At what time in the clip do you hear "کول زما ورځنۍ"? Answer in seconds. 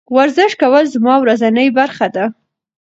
0.61-1.67